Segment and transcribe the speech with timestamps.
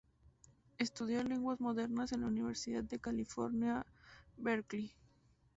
[0.79, 3.85] Estudió lenguas modernas en la Universidad de California,
[4.35, 4.95] Berkeley.